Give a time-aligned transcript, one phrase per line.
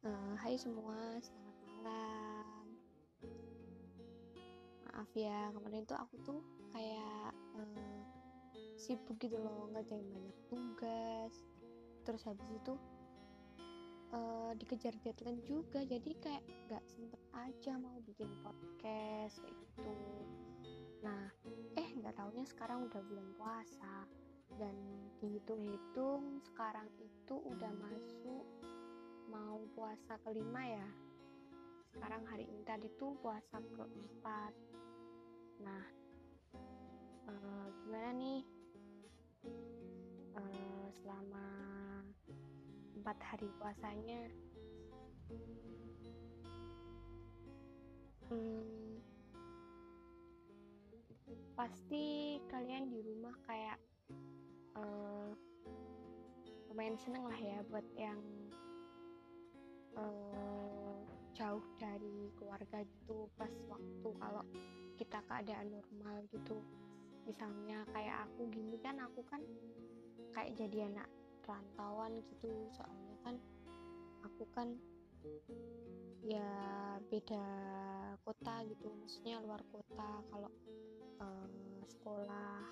[0.00, 2.64] Uh, hai semua, selamat malam.
[4.88, 6.40] Maaf ya, kemarin tuh aku tuh
[6.72, 8.00] kayak uh,
[8.80, 11.44] sibuk gitu loh, ngerjain banyak tugas.
[12.08, 12.80] Terus habis itu
[14.16, 19.92] uh, dikejar deadline juga, jadi kayak gak sempet aja mau bikin podcast kayak gitu.
[21.04, 21.28] Nah,
[21.76, 24.08] eh nggak taunya sekarang udah bulan puasa
[24.56, 24.72] dan
[25.20, 28.48] dihitung-hitung sekarang itu udah masuk
[29.30, 30.88] mau puasa kelima ya.
[31.94, 34.52] Sekarang hari ini tadi tuh puasa keempat.
[35.62, 35.84] Nah
[37.30, 38.42] uh, gimana nih?
[40.34, 41.46] Uh, selama
[42.98, 44.22] empat hari puasanya.
[48.30, 49.02] Hmm,
[51.58, 53.78] pasti kalian di rumah kayak
[54.78, 55.34] uh,
[56.70, 58.22] lumayan seneng lah ya buat yang
[59.96, 60.98] uh,
[61.34, 64.44] jauh dari keluarga gitu pas waktu kalau
[65.00, 66.60] kita keadaan normal gitu.
[67.24, 69.40] Misalnya kayak aku gini kan aku kan
[70.36, 71.08] kayak jadi anak
[71.48, 72.68] rantauan gitu.
[72.76, 73.34] Soalnya kan
[74.26, 74.68] aku kan
[76.20, 76.52] ya
[77.08, 77.46] beda
[78.20, 80.20] kota gitu maksudnya luar kota.
[80.28, 80.50] Kalau
[81.24, 81.48] uh,
[81.88, 82.68] sekolah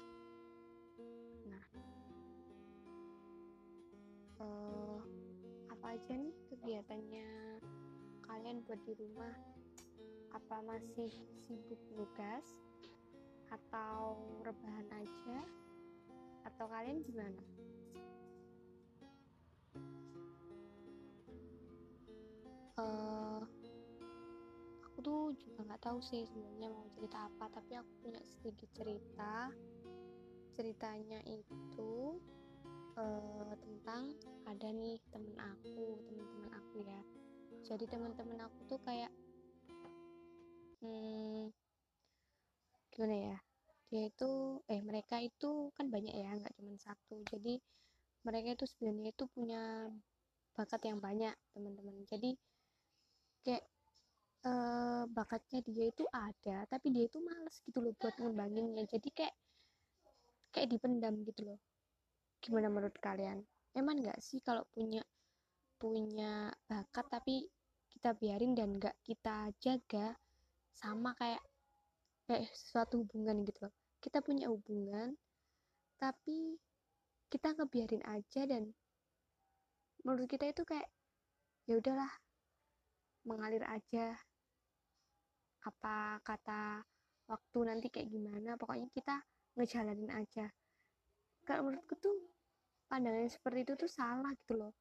[5.99, 7.59] aja nih kegiatannya
[8.23, 9.35] kalian buat di rumah.
[10.31, 11.11] Apa masih
[11.43, 12.47] sibuk nugas
[13.51, 14.15] atau
[14.47, 15.43] rebahan aja?
[16.47, 17.43] Atau kalian gimana?
[22.79, 23.43] Uh,
[24.87, 29.51] aku tuh juga nggak tahu sih sebenarnya mau cerita apa tapi aku punya sedikit cerita.
[30.55, 32.23] Ceritanya itu
[32.95, 34.15] uh, tentang
[34.59, 37.01] ada nih temen aku teman-teman aku ya.
[37.63, 39.07] Jadi teman-teman aku tuh kayak
[40.83, 41.55] hmm,
[42.91, 43.37] gimana ya?
[43.87, 47.23] Dia itu eh mereka itu kan banyak ya nggak cuma satu.
[47.31, 47.63] Jadi
[48.27, 49.95] mereka itu sebenarnya itu punya
[50.59, 52.35] bakat yang banyak teman-teman jadi
[53.47, 53.63] kayak
[54.43, 58.91] eh, bakatnya dia itu ada tapi dia itu males gitu loh buat ngembanginnya.
[58.91, 59.39] Jadi kayak
[60.51, 61.63] kayak dipendam gitu loh.
[62.43, 63.47] Gimana menurut kalian
[63.79, 65.01] emang nggak sih kalau punya
[65.79, 67.47] punya bakat tapi
[67.95, 70.15] kita biarin dan nggak kita jaga
[70.75, 71.43] sama kayak
[72.27, 73.75] kayak sesuatu hubungan gitu loh.
[73.99, 75.15] Kita punya hubungan
[75.99, 76.59] tapi
[77.27, 78.71] kita ngebiarin aja dan
[80.07, 80.87] menurut kita itu kayak
[81.67, 82.11] ya udahlah
[83.27, 84.15] mengalir aja
[85.67, 86.87] apa kata
[87.27, 88.55] waktu nanti kayak gimana.
[88.55, 89.19] Pokoknya kita
[89.59, 90.47] ngejalanin aja.
[91.43, 92.38] Kalau menurutku tuh
[92.89, 94.73] pandangan seperti itu tuh salah gitu loh.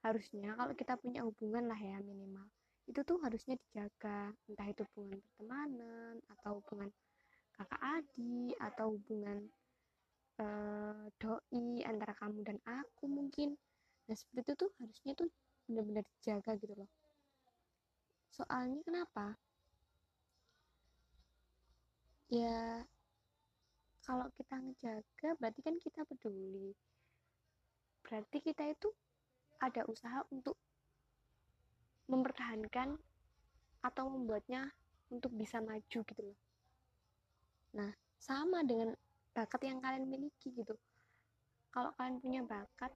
[0.00, 2.48] Harusnya kalau kita punya hubungan lah ya minimal
[2.90, 4.34] itu tuh harusnya dijaga.
[4.50, 6.90] Entah itu hubungan pertemanan atau hubungan
[7.54, 9.38] kakak adik atau hubungan
[10.42, 13.54] uh, doi antara kamu dan aku mungkin.
[14.10, 15.30] Nah seperti itu tuh harusnya tuh
[15.70, 16.90] benar-benar dijaga gitu loh.
[18.34, 19.38] Soalnya kenapa?
[22.30, 22.82] Ya
[24.02, 26.74] kalau kita ngejaga berarti kan kita peduli
[28.10, 28.90] berarti kita itu
[29.62, 30.58] ada usaha untuk
[32.10, 32.98] mempertahankan
[33.86, 34.66] atau membuatnya
[35.14, 36.38] untuk bisa maju gitu loh.
[37.78, 38.98] Nah sama dengan
[39.30, 40.74] bakat yang kalian miliki gitu.
[41.70, 42.90] Kalau kalian punya bakat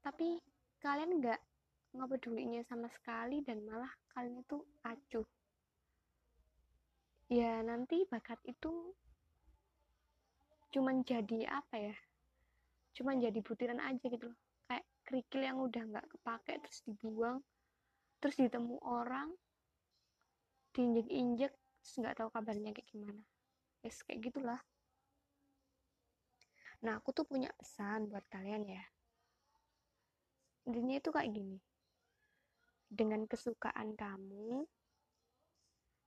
[0.00, 0.40] tapi
[0.80, 1.40] kalian nggak
[1.92, 5.28] ngepedulinya sama sekali dan malah kalian itu acuh.
[7.28, 8.96] Ya nanti bakat itu
[10.72, 11.96] cuman jadi apa ya
[12.96, 14.38] cuman jadi butiran aja gitu loh.
[14.68, 17.38] Kayak kerikil yang udah nggak kepake terus dibuang
[18.18, 19.30] terus ditemu orang
[20.74, 23.22] diinjek-injek terus nggak tahu kabarnya kayak gimana.
[23.82, 24.60] Es kayak gitulah.
[26.84, 28.84] Nah aku tuh punya pesan buat kalian ya.
[30.68, 31.58] Intinya itu kayak gini.
[32.88, 34.64] Dengan kesukaan kamu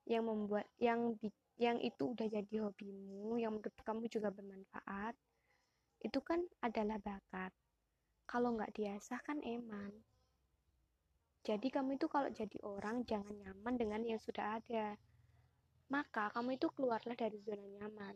[0.09, 1.15] yang membuat yang
[1.61, 5.13] yang itu udah jadi hobimu yang menurut kamu juga bermanfaat
[6.01, 7.53] itu kan adalah bakat.
[8.25, 9.93] Kalau nggak diasah kan eman.
[11.41, 14.93] Jadi kamu itu kalau jadi orang jangan nyaman dengan yang sudah ada.
[15.89, 18.15] Maka kamu itu keluarlah dari zona nyaman.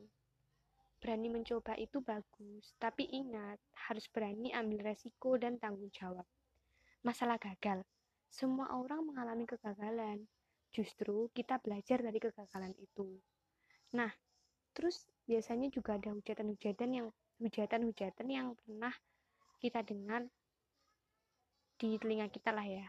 [1.01, 6.25] Berani mencoba itu bagus tapi ingat harus berani ambil resiko dan tanggung jawab.
[7.01, 7.85] Masalah gagal.
[8.29, 10.25] Semua orang mengalami kegagalan.
[10.73, 13.21] Justru kita belajar dari kegagalan itu.
[13.93, 14.11] Nah,
[14.73, 17.07] terus biasanya juga ada hujatan-hujatan yang
[17.39, 18.93] hujatan-hujatan yang pernah
[19.59, 20.23] kita dengar
[21.75, 22.87] di telinga kita lah ya.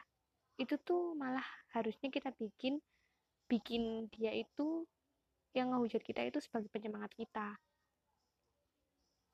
[0.57, 1.45] itu tuh malah
[1.77, 2.81] harusnya kita bikin
[3.45, 4.89] bikin dia itu
[5.53, 7.57] yang ngehujat kita itu sebagai penyemangat kita.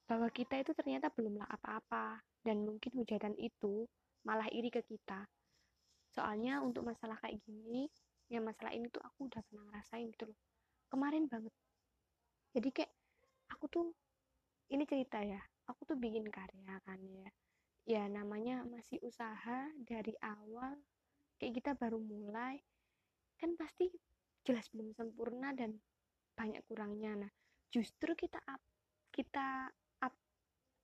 [0.06, 3.86] Bahwa kita itu ternyata belumlah apa-apa dan mungkin hujatan itu
[4.26, 5.26] malah iri ke kita.
[6.10, 7.86] Soalnya untuk masalah kayak gini
[8.30, 10.38] ya masalah ini tuh aku udah pernah ngerasain gitu loh.
[10.92, 11.54] Kemarin banget.
[12.52, 12.92] Jadi kayak
[13.50, 13.86] aku tuh
[14.72, 15.38] ini cerita ya
[15.68, 17.30] aku tuh bikin karya kan ya.
[17.82, 20.78] Ya namanya masih usaha dari awal
[21.36, 22.56] kayak kita baru mulai
[23.36, 23.90] kan pasti
[24.46, 25.76] jelas belum sempurna dan
[26.34, 27.26] banyak kurangnya.
[27.26, 27.32] Nah
[27.68, 28.62] justru kita up,
[29.12, 29.70] kita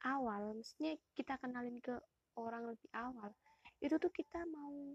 [0.06, 1.94] awal maksudnya kita kenalin ke
[2.38, 3.34] orang lebih awal
[3.82, 4.94] itu tuh kita mau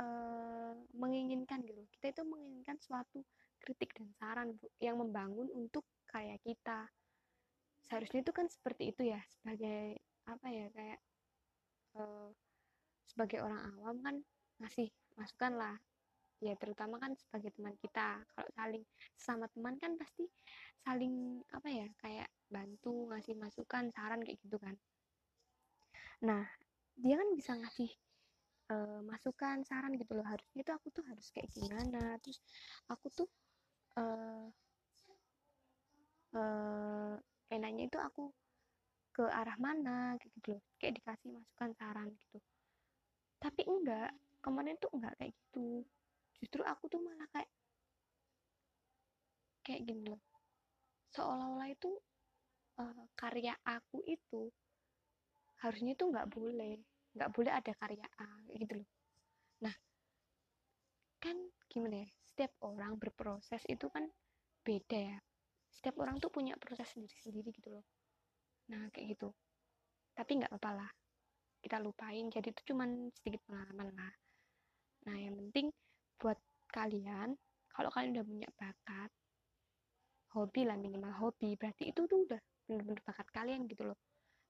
[0.00, 1.80] uh, menginginkan gitu.
[1.96, 3.24] Kita itu menginginkan suatu
[3.60, 4.48] kritik dan saran
[4.80, 6.88] yang membangun untuk karya kita
[7.86, 11.00] seharusnya itu kan seperti itu ya sebagai apa ya kayak
[11.96, 12.30] uh,
[13.08, 14.16] sebagai orang awam kan
[14.62, 14.88] ngasih
[15.18, 15.76] masukan lah.
[16.38, 18.22] Ya terutama kan sebagai teman kita.
[18.30, 18.84] Kalau saling
[19.18, 20.22] sama teman kan pasti
[20.86, 24.78] saling apa ya kayak bantu ngasih masukan saran kayak gitu kan.
[26.22, 26.46] Nah
[26.94, 27.90] dia kan bisa ngasih
[28.70, 30.26] uh, masukan saran gitu loh.
[30.26, 32.22] Harusnya itu aku tuh harus kayak gimana?
[32.22, 32.38] Terus
[32.86, 33.28] aku tuh
[33.98, 34.46] uh,
[36.38, 37.14] uh,
[37.48, 38.32] enaknya itu aku
[39.12, 40.62] ke arah mana gitu loh.
[40.78, 42.38] Kayak dikasih masukan saran gitu.
[43.42, 44.14] Tapi enggak
[44.44, 45.82] kemarin tuh enggak kayak gitu.
[46.38, 47.50] Justru aku tuh malah kayak
[49.66, 50.22] kayak gini loh.
[51.12, 51.90] Seolah-olah itu
[52.78, 54.52] uh, karya aku itu
[55.58, 56.78] harusnya itu nggak boleh.
[57.18, 58.88] Nggak boleh ada karya A gitu loh.
[59.66, 59.74] Nah
[61.18, 61.34] kan
[61.66, 64.06] gimana ya setiap orang berproses itu kan
[64.62, 65.18] beda ya
[65.78, 67.86] setiap orang tuh punya proses sendiri-sendiri gitu loh.
[68.74, 69.30] Nah kayak gitu.
[70.18, 70.90] Tapi nggak apa-apa lah.
[71.62, 72.26] Kita lupain.
[72.26, 74.14] Jadi itu cuman sedikit pengalaman lah.
[75.06, 75.70] Nah yang penting
[76.18, 76.34] buat
[76.74, 77.38] kalian
[77.70, 79.10] kalau kalian udah punya bakat
[80.34, 83.98] hobi lah minimal hobi berarti itu tuh udah bener-bener bakat kalian gitu loh.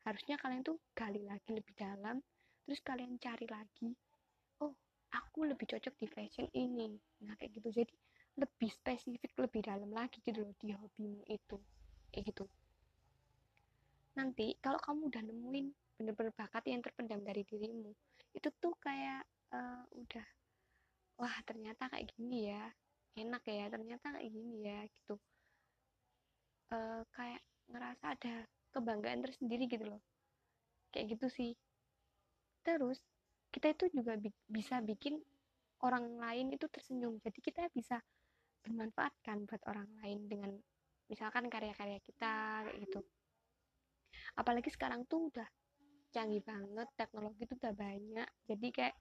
[0.09, 2.19] Harusnya kalian tuh gali lagi lebih dalam
[2.65, 3.93] terus kalian cari lagi
[4.65, 4.73] oh
[5.13, 6.97] aku lebih cocok di fashion ini.
[7.29, 7.69] Nah kayak gitu.
[7.85, 7.95] Jadi
[8.39, 11.59] lebih spesifik lebih dalam lagi gitu loh di hobimu itu.
[12.15, 12.45] Kayak gitu.
[14.15, 15.67] Nanti kalau kamu udah nemuin
[15.99, 17.91] bener-bener bakat yang terpendam dari dirimu
[18.31, 20.27] itu tuh kayak uh, udah
[21.19, 22.71] wah ternyata kayak gini ya
[23.19, 25.19] enak ya ternyata kayak gini ya gitu.
[26.71, 28.35] Uh, kayak ngerasa ada
[28.71, 30.03] kebanggaan tersendiri gitu loh.
[30.95, 31.53] Kayak gitu sih.
[32.63, 33.03] Terus
[33.51, 35.19] kita itu juga bi bisa bikin
[35.83, 37.19] orang lain itu tersenyum.
[37.27, 37.99] Jadi kita bisa
[38.65, 40.51] bermanfaatkan buat orang lain dengan
[41.09, 43.01] misalkan karya-karya kita kayak gitu.
[44.37, 45.49] Apalagi sekarang tuh udah
[46.13, 48.29] canggih banget teknologi tuh udah banyak.
[48.49, 48.97] Jadi kayak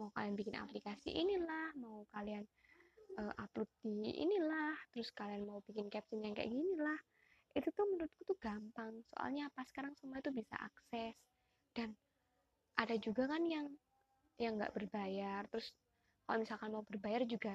[0.00, 2.42] mau kalian bikin aplikasi inilah mau kalian
[3.20, 6.98] uh, upload di inilah terus kalian mau bikin caption yang kayak gini lah
[7.54, 8.98] itu tuh menurutku tuh gampang.
[9.14, 9.62] Soalnya apa?
[9.70, 11.14] Sekarang semua itu bisa akses.
[11.70, 11.94] Dan
[12.74, 13.70] ada juga kan yang
[14.42, 15.46] yang nggak berbayar.
[15.46, 15.70] Terus
[16.26, 17.54] kalau misalkan mau berbayar juga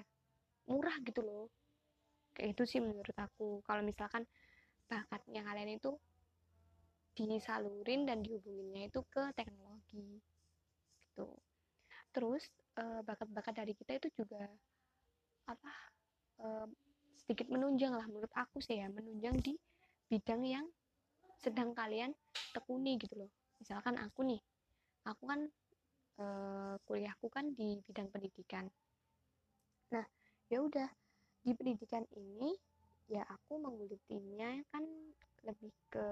[0.69, 1.49] murah gitu loh.
[2.37, 3.65] Kayak itu sih menurut aku.
[3.65, 4.23] Kalau misalkan
[4.85, 5.97] bakatnya kalian itu
[7.17, 10.23] disalurin dan dihubunginnya itu ke teknologi
[11.09, 11.27] gitu.
[12.15, 12.47] Terus
[12.79, 14.47] eh, bakat-bakat dari kita itu juga
[15.49, 15.73] apa
[16.45, 16.69] uh,
[17.17, 18.87] sedikit menunjang lah menurut aku sih ya.
[18.87, 19.57] Menunjang di
[20.05, 20.65] bidang yang
[21.41, 22.13] sedang kalian
[22.53, 23.31] tekuni gitu loh.
[23.57, 24.41] Misalkan aku nih
[25.09, 25.41] aku kan
[26.21, 28.69] uh, kuliahku kan di bidang pendidikan.
[29.89, 30.05] Nah
[30.49, 30.89] ya udah
[31.45, 32.51] di pendidikan ini
[33.09, 34.83] ya aku menggulitinya kan
[35.45, 36.07] lebih ke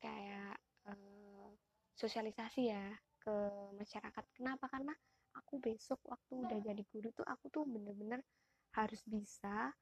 [0.00, 0.56] kayak
[0.88, 1.50] uh,
[1.96, 2.84] sosialisasi ya
[3.20, 3.34] ke
[3.74, 4.24] masyarakat.
[4.36, 4.70] Kenapa?
[4.70, 4.94] Karena
[5.36, 8.22] aku besok waktu udah jadi guru tuh aku tuh bener-bener
[8.72, 9.72] harus bisa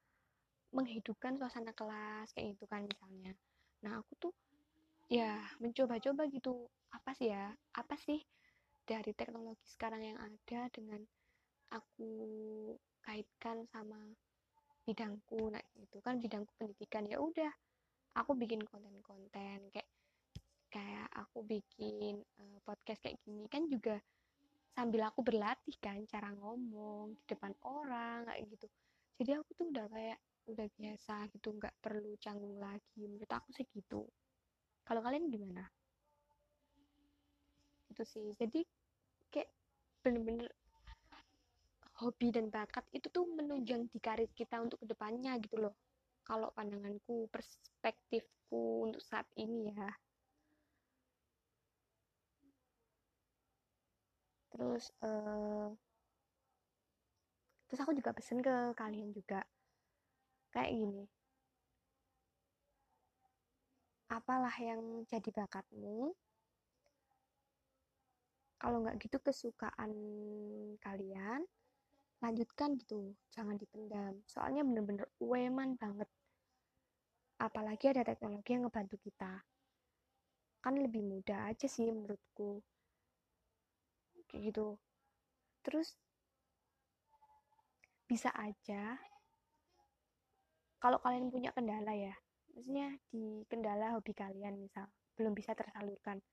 [0.75, 3.31] menghidupkan suasana kelas kayak gitu kan misalnya.
[3.83, 4.33] Nah aku tuh
[5.07, 6.67] ya mencoba-coba gitu.
[6.91, 7.53] Apa sih ya?
[7.75, 8.19] Apa sih
[8.83, 11.01] dari teknologi sekarang yang ada dengan
[11.73, 12.09] aku
[13.01, 13.97] kaitkan sama
[14.85, 17.49] bidangku nah itu kan bidangku pendidikan ya udah
[18.15, 19.89] aku bikin konten-konten kayak
[20.69, 23.95] kayak aku bikin uh, podcast kayak gini kan juga
[24.75, 28.67] sambil aku berlatih kan cara ngomong di depan orang kayak gitu.
[29.15, 30.19] Jadi aku tuh udah kayak
[30.51, 34.03] udah biasa gitu nggak perlu canggung lagi menurut aku sih gitu.
[34.83, 35.63] Kalau kalian gimana?
[37.87, 38.67] Itu sih jadi
[39.31, 39.47] kayak
[40.03, 40.51] bener-bener
[41.95, 45.75] hobi dan bakat itu tuh menunjang di karir kita untuk ke depannya gitu loh.
[46.27, 49.89] Kalau pandanganku perspektifku untuk saat ini ya.
[54.51, 55.71] Terus uh,
[57.67, 59.43] terus aku juga pesen ke kalian juga.
[60.51, 61.03] Kayak gini.
[64.11, 66.11] Apalah yang jadi bakatmu?
[68.59, 69.91] Kalau nggak gitu kesukaan
[70.81, 71.43] kalian
[72.23, 74.19] lanjutkan gitu jangan dipendam.
[74.27, 76.07] Soalnya bener-bener weman banget.
[77.39, 79.43] Apalagi ada teknologi yang ngebantu kita.
[80.63, 82.63] Kan lebih mudah aja sih menurutku.
[84.31, 84.67] Kayak gitu.
[85.61, 85.97] Terus
[88.05, 89.01] bisa aja
[90.77, 92.13] kalau kalian punya kendala ya
[92.53, 94.85] maksudnya di kendala hobi kalian misal
[95.17, 96.23] belum bisa tersalurkan.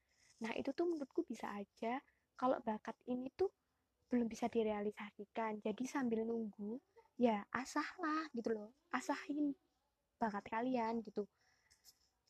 [0.45, 1.99] Nah itu tuh menurutku bisa aja
[2.39, 3.51] kalau bakat ini tuh
[4.13, 5.65] belum bisa direalisasikan.
[5.65, 6.77] Jadi sambil nunggu
[7.17, 8.77] ya asah lah gitu loh.
[8.93, 9.57] Asahin
[10.21, 11.25] bakat kalian gitu.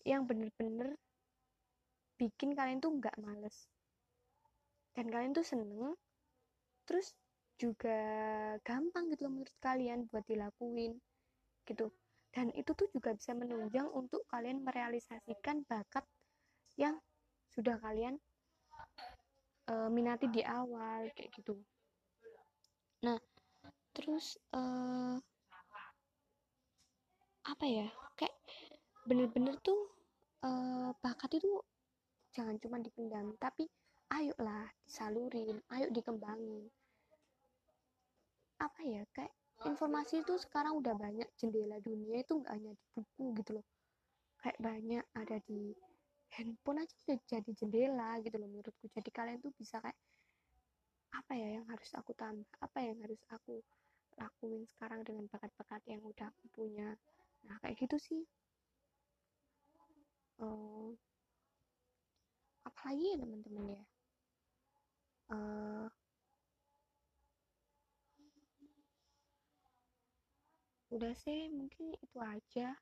[0.07, 0.95] Yang bener-bener
[2.15, 3.67] bikin kalian tuh nggak males.
[4.95, 5.99] Dan kalian tuh seneng
[6.87, 7.19] terus
[7.59, 7.99] juga
[8.63, 10.95] gampang gitu loh menurut kalian buat dilakuin
[11.67, 11.91] gitu.
[12.31, 16.07] Dan itu tuh juga bisa menunjang untuk kalian merealisasikan bakat
[16.79, 16.97] yang
[17.53, 18.17] sudah kalian
[19.69, 21.61] uh, minati di awal kayak gitu
[23.03, 23.19] nah
[23.93, 25.19] terus uh,
[27.43, 27.89] apa ya?
[28.15, 28.37] Kayak
[29.03, 29.91] bener-bener tuh
[30.47, 31.51] uh, bakat itu
[32.33, 33.67] jangan cuma dipendam tapi
[34.15, 36.71] ayolah disalurin ayo dikembangin.
[38.63, 39.03] Apa ya?
[39.11, 39.35] Kayak
[39.67, 43.67] informasi itu sekarang udah banyak jendela dunia itu nggak hanya di buku gitu loh.
[44.39, 45.75] Kayak banyak ada di
[46.33, 48.87] handphone aja udah jadi jendela gitu loh menurutku.
[48.91, 49.99] Jadi kalian tuh bisa kayak
[51.13, 52.49] apa ya yang harus aku tambah?
[52.65, 53.61] Apa yang harus aku
[54.17, 56.97] lakuin sekarang dengan bakat-bakat yang udah aku punya?
[57.45, 58.23] Nah kayak gitu sih.
[60.41, 60.97] Uh,
[62.65, 63.83] apalagi ya teman-teman ya?
[65.33, 65.87] Uh,
[70.93, 72.77] udah sih mungkin itu aja.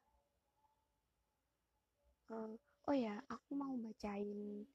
[2.30, 2.54] Uh,
[2.86, 4.66] oh ya aku mau bacain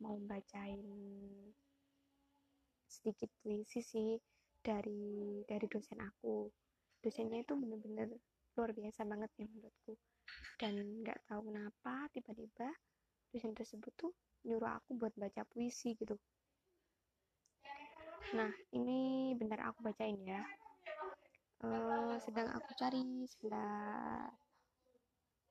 [0.00, 0.80] mau bacain
[3.00, 4.20] sedikit puisi sih
[4.60, 6.52] dari dari dosen aku.
[7.00, 8.12] Dosennya itu bener-bener
[8.52, 9.96] luar biasa banget ya menurutku.
[10.60, 12.68] Dan nggak tahu kenapa tiba-tiba
[13.32, 14.12] dosen tersebut tuh
[14.44, 16.20] nyuruh aku buat baca puisi gitu.
[18.36, 20.44] Nah ini bentar aku bacain ya.
[21.64, 24.32] Uh, sedang aku cari sebelah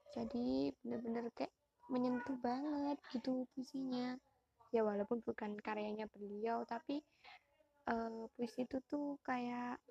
[0.09, 1.53] jadi bener-bener kayak
[1.89, 4.17] menyentuh banget gitu puisinya
[4.69, 7.01] ya walaupun bukan karyanya beliau tapi
[7.89, 9.81] uh, puisi itu tuh kayak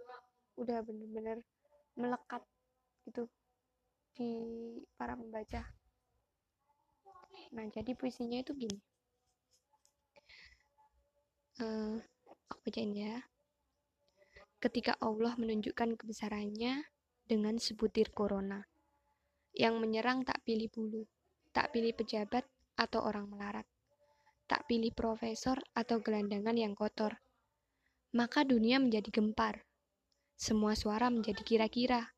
[0.58, 1.42] udah bener-bener
[1.98, 2.42] melekat
[3.06, 3.26] gitu
[4.14, 4.30] di
[4.98, 5.62] para pembaca.
[7.54, 8.78] Nah jadi puisinya itu gini.
[11.58, 11.98] Uh,
[12.50, 13.22] aku bacain ya.
[14.58, 16.82] Ketika Allah menunjukkan kebesarannya
[17.26, 18.62] dengan sebutir corona
[19.54, 21.02] yang menyerang tak pilih bulu
[21.52, 22.46] tak pilih pejabat
[22.78, 23.66] atau orang melarat
[24.48, 27.20] tak pilih profesor atau gelandangan yang kotor
[28.16, 29.62] maka dunia menjadi gempar
[30.34, 32.08] semua suara menjadi kira-kira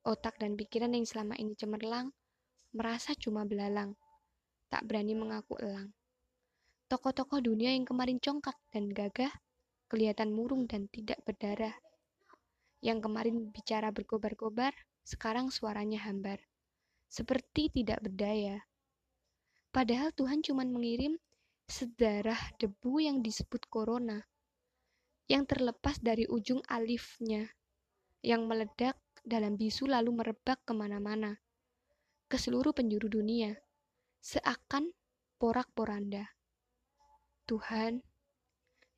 [0.00, 2.08] Otak dan pikiran yang selama ini cemerlang,
[2.72, 3.92] merasa cuma belalang,
[4.72, 5.92] tak berani mengaku elang.
[6.88, 9.28] Tokoh-tokoh dunia yang kemarin congkak dan gagah,
[9.92, 11.76] kelihatan murung dan tidak berdarah.
[12.80, 14.72] Yang kemarin bicara berkobar-kobar,
[15.04, 16.40] sekarang suaranya hambar.
[17.12, 18.64] Seperti tidak berdaya.
[19.68, 21.20] Padahal Tuhan cuma mengirim
[21.70, 24.26] sedarah debu yang disebut corona,
[25.30, 27.46] yang terlepas dari ujung alifnya,
[28.26, 31.38] yang meledak dalam bisu lalu merebak ke mana-mana,
[32.26, 33.54] ke seluruh penjuru dunia,
[34.18, 34.90] seakan
[35.38, 36.34] porak-poranda.
[37.46, 38.02] Tuhan,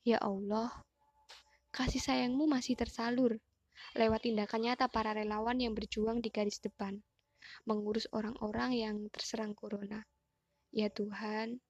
[0.08, 0.72] ya Allah,
[1.76, 3.36] kasih sayangmu masih tersalur
[3.92, 7.04] lewat tindakan nyata para relawan yang berjuang di garis depan,
[7.68, 10.08] mengurus orang-orang yang terserang corona.
[10.72, 11.60] Ya Tuhan,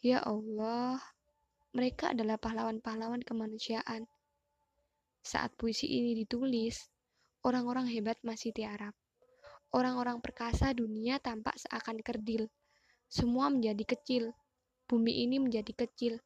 [0.00, 1.00] ya Allah,
[1.76, 4.08] mereka adalah pahlawan-pahlawan kemanusiaan.
[5.20, 6.90] Saat puisi ini ditulis,
[7.40, 8.92] Orang-orang hebat masih tiarap.
[9.72, 12.52] Orang-orang perkasa dunia tampak seakan kerdil.
[13.08, 14.36] Semua menjadi kecil.
[14.84, 16.20] Bumi ini menjadi kecil.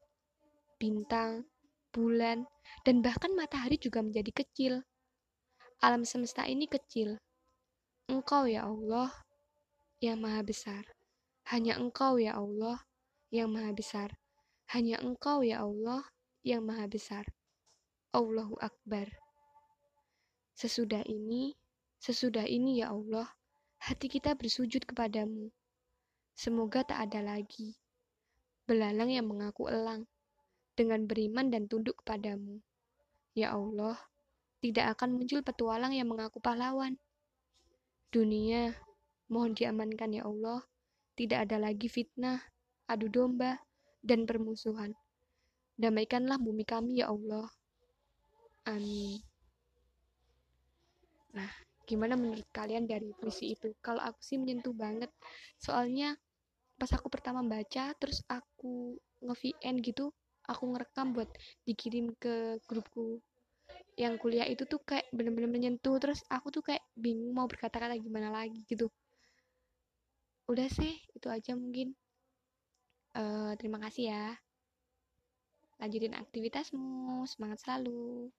[0.74, 1.46] Bintang,
[1.94, 2.50] bulan,
[2.82, 4.82] dan bahkan matahari juga menjadi kecil.
[5.78, 7.14] Alam semesta ini kecil.
[8.10, 9.14] Engkau ya Allah
[10.02, 10.82] yang maha besar.
[11.46, 12.82] Hanya Engkau ya Allah
[13.34, 14.14] yang maha besar.
[14.70, 16.06] Hanya Engkau ya Allah
[16.46, 17.26] yang maha besar.
[18.14, 19.10] Allahu Akbar.
[20.54, 21.58] Sesudah ini,
[21.98, 23.26] sesudah ini ya Allah,
[23.82, 25.50] hati kita bersujud kepadamu.
[26.38, 27.74] Semoga tak ada lagi
[28.64, 30.08] belalang yang mengaku elang,
[30.72, 32.64] dengan beriman dan tunduk kepadamu.
[33.36, 34.00] Ya Allah,
[34.64, 36.96] tidak akan muncul petualang yang mengaku pahlawan.
[38.08, 38.72] Dunia,
[39.28, 40.64] mohon diamankan ya Allah.
[41.14, 42.42] Tidak ada lagi fitnah,
[42.90, 43.58] adu domba,
[44.04, 44.92] dan permusuhan.
[45.74, 47.48] Damaikanlah bumi kami ya Allah.
[48.68, 49.20] Amin.
[51.34, 51.50] Nah,
[51.84, 53.74] gimana menurut kalian dari puisi itu?
[53.82, 55.10] Kalau aku sih menyentuh banget.
[55.58, 56.14] Soalnya
[56.78, 60.12] pas aku pertama baca, terus aku nge-VN gitu,
[60.46, 61.30] aku ngerekam buat
[61.64, 63.18] dikirim ke grupku
[63.94, 68.28] yang kuliah itu tuh kayak bener-bener menyentuh terus aku tuh kayak bingung mau berkata-kata gimana
[68.28, 68.90] lagi gitu
[70.50, 71.94] udah sih itu aja mungkin
[73.14, 74.26] uh, terima kasih ya.
[75.82, 77.26] Lanjutin aktivitasmu.
[77.26, 78.30] Semangat selalu